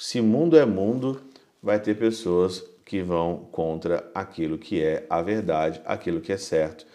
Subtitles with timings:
[0.00, 1.20] se mundo é mundo,
[1.62, 6.86] vai ter pessoas que vão contra aquilo que é a verdade, aquilo que é certo.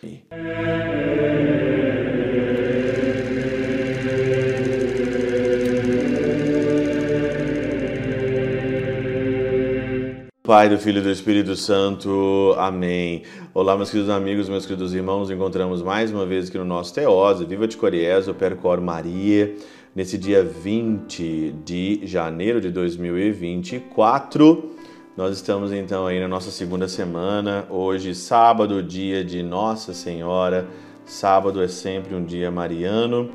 [10.42, 12.56] Pai, do Filho e do Espírito Santo.
[12.58, 13.22] Amém.
[13.54, 15.30] Olá, meus queridos amigos, meus queridos irmãos.
[15.30, 17.46] Encontramos mais uma vez aqui no nosso Teose.
[17.46, 19.56] Viva de Coriés, o Percor Maria,
[19.96, 24.76] nesse dia 20 de janeiro de 2024.
[25.16, 27.66] Nós estamos então aí na nossa segunda semana.
[27.70, 30.68] Hoje, sábado, dia de Nossa Senhora.
[31.06, 33.32] Sábado é sempre um dia mariano.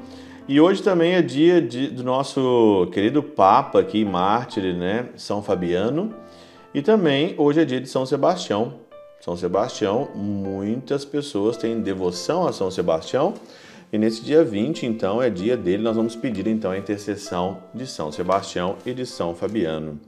[0.47, 5.09] E hoje também é dia de, do nosso querido Papa aqui, mártir, né?
[5.17, 6.15] São Fabiano.
[6.75, 8.75] E também hoje é dia de São Sebastião.
[9.19, 13.33] São Sebastião, muitas pessoas têm devoção a São Sebastião.
[13.93, 17.87] E nesse dia 20, então, é dia dele, nós vamos pedir então a intercessão de
[17.87, 19.99] São Sebastião e de São Fabiano.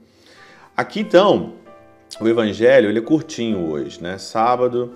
[0.75, 1.55] Aqui então,
[2.21, 4.17] o evangelho, ele é curtinho hoje, né?
[4.17, 4.93] Sábado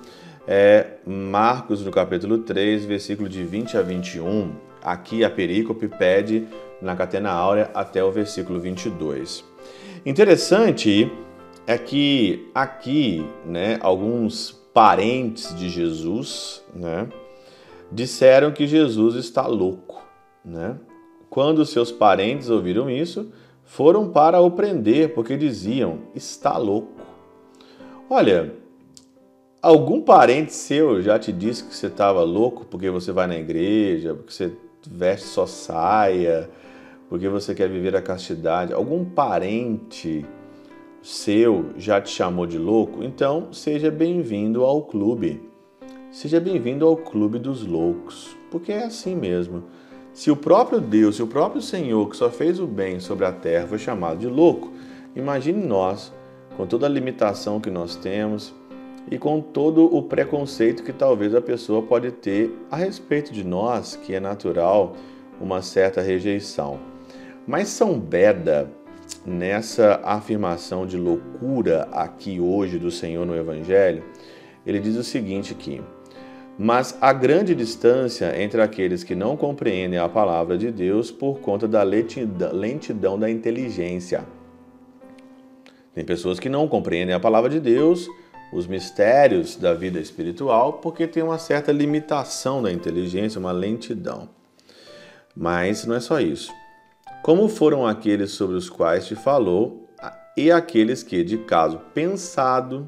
[0.48, 4.54] é Marcos no capítulo 3, versículo de 20 a 21.
[4.82, 6.48] Aqui a perícope pede
[6.82, 9.44] na catena áurea até o versículo 22.
[10.06, 11.12] Interessante
[11.66, 17.10] é que aqui, né, alguns parentes de Jesus, né,
[17.92, 20.02] disseram que Jesus está louco,
[20.44, 20.78] né?
[21.30, 23.32] Quando seus parentes ouviram isso,
[23.64, 27.02] foram para o prender, porque diziam: "Está louco".
[28.10, 28.54] Olha,
[29.62, 34.14] algum parente seu já te disse que você estava louco porque você vai na igreja,
[34.14, 34.52] porque você
[34.90, 36.50] veste só saia,
[37.10, 38.74] porque você quer viver a castidade?
[38.74, 40.26] Algum parente
[41.02, 45.47] seu já te chamou de louco, então seja bem-vindo ao clube.
[46.18, 49.66] Seja bem-vindo ao clube dos loucos, porque é assim mesmo.
[50.16, 53.32] Se o próprio Deus, se o próprio Senhor que só fez o bem sobre a
[53.32, 54.72] terra foi chamado de louco,
[55.16, 56.12] imagine nós,
[56.58, 58.52] com toda a limitação que nós temos
[59.12, 63.96] e com todo o preconceito que talvez a pessoa pode ter a respeito de nós,
[63.96, 64.96] que é natural
[65.40, 66.80] uma certa rejeição.
[67.46, 68.72] Mas São Beda,
[69.24, 74.04] nessa afirmação de loucura aqui hoje do Senhor no Evangelho,
[74.66, 75.80] ele diz o seguinte aqui:
[76.58, 81.68] Mas há grande distância entre aqueles que não compreendem a palavra de Deus por conta
[81.68, 84.26] da lentidão da inteligência.
[85.94, 88.08] Tem pessoas que não compreendem a palavra de Deus,
[88.52, 94.30] os mistérios da vida espiritual, porque tem uma certa limitação da inteligência, uma lentidão.
[95.36, 96.52] Mas não é só isso
[97.28, 99.90] como foram aqueles sobre os quais te falou,
[100.38, 102.88] e aqueles que, de caso pensado,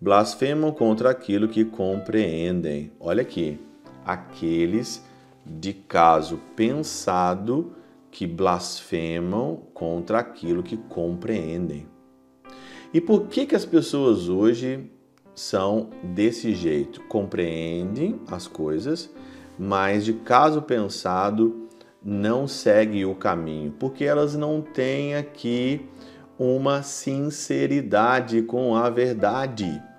[0.00, 2.90] blasfemam contra aquilo que compreendem.
[2.98, 3.60] Olha aqui,
[4.04, 5.04] aqueles
[5.44, 7.72] de caso pensado
[8.10, 11.86] que blasfemam contra aquilo que compreendem.
[12.92, 14.90] E por que que as pessoas hoje
[15.34, 17.02] são desse jeito?
[17.02, 19.10] Compreendem as coisas,
[19.58, 21.68] mas de caso pensado
[22.02, 25.86] não segue o caminho, porque elas não têm aqui
[26.38, 29.89] uma sinceridade com a verdade.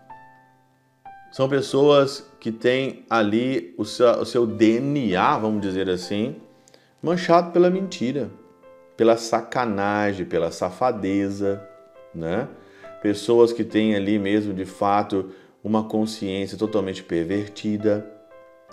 [1.31, 6.35] São pessoas que têm ali o seu, o seu DNA, vamos dizer assim,
[7.01, 8.29] manchado pela mentira,
[8.97, 11.65] pela sacanagem, pela safadeza,
[12.13, 12.47] né?
[13.01, 15.31] Pessoas que têm ali mesmo de fato
[15.63, 18.05] uma consciência totalmente pervertida,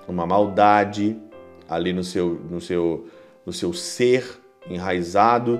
[0.08, 1.16] uma maldade
[1.68, 3.08] ali no seu, no seu
[3.48, 4.38] no seu ser
[4.68, 5.58] enraizado,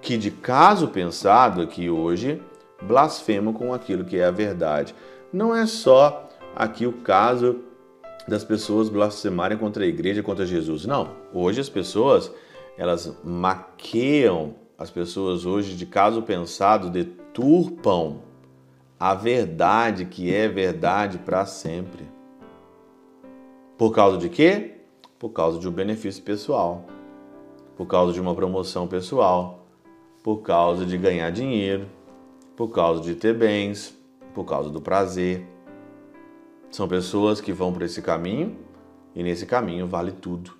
[0.00, 2.40] que de caso pensado aqui hoje,
[2.80, 4.94] blasfema com aquilo que é a verdade.
[5.34, 7.60] Não é só aqui o caso
[8.28, 10.86] das pessoas blasfemarem contra a igreja, contra Jesus.
[10.86, 11.10] Não.
[11.32, 12.30] Hoje as pessoas,
[12.78, 18.20] elas maqueiam, as pessoas hoje de caso pensado deturpam
[18.98, 22.06] a verdade que é verdade para sempre.
[23.76, 24.76] Por causa de quê?
[25.18, 26.86] Por causa de um benefício pessoal
[27.76, 29.66] por causa de uma promoção pessoal,
[30.22, 31.86] por causa de ganhar dinheiro,
[32.56, 33.96] por causa de ter bens,
[34.34, 35.46] por causa do prazer.
[36.70, 38.56] São pessoas que vão por esse caminho
[39.14, 40.52] e nesse caminho vale tudo,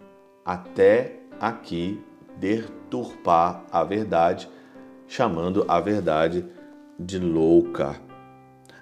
[0.45, 2.01] até aqui
[2.39, 4.49] deturpar a verdade,
[5.09, 6.47] chamando a verdade
[6.99, 7.97] de louca.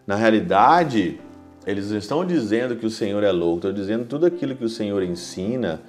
[0.07, 1.19] Na realidade,
[1.67, 4.69] eles não estão dizendo que o Senhor é louco, estão dizendo tudo aquilo que o
[4.69, 5.83] Senhor ensina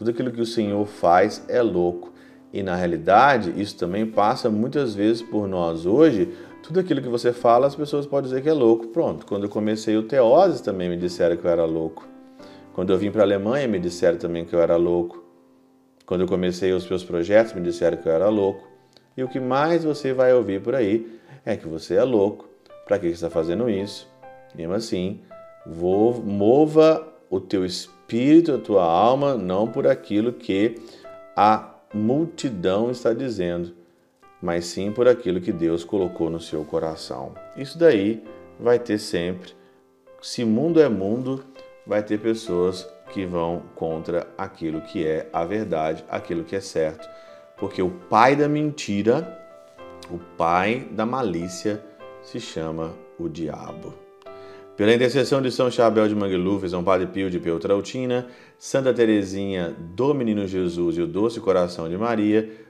[0.00, 2.10] tudo aquilo que o Senhor faz é louco.
[2.50, 6.32] E na realidade, isso também passa muitas vezes por nós hoje.
[6.62, 8.88] Tudo aquilo que você fala, as pessoas podem dizer que é louco.
[8.88, 12.06] Pronto, quando eu comecei o Teoses também me disseram que eu era louco.
[12.74, 15.24] Quando eu vim para a Alemanha, me disseram também que eu era louco.
[16.06, 18.68] Quando eu comecei os meus projetos, me disseram que eu era louco.
[19.16, 22.48] E o que mais você vai ouvir por aí é que você é louco,
[22.86, 24.08] para que você está fazendo isso?
[24.54, 25.20] Mesmo assim,
[25.66, 30.76] vou, mova o teu espírito, a tua alma, não por aquilo que
[31.36, 33.72] a multidão está dizendo,
[34.42, 37.34] mas sim por aquilo que Deus colocou no seu coração.
[37.56, 38.22] Isso daí
[38.58, 39.52] vai ter sempre.
[40.20, 41.44] Se mundo é mundo,
[41.86, 47.08] vai ter pessoas que vão contra aquilo que é a verdade, aquilo que é certo.
[47.58, 49.38] Porque o pai da mentira,
[50.10, 51.82] o pai da malícia,
[52.22, 53.94] se chama o diabo.
[54.76, 58.28] Pela intercessão de São Chabel de Mangluf, São Padre Pio de Peltrautina,
[58.58, 62.48] Santa Teresinha do Menino Jesus e o Doce Coração de Maria,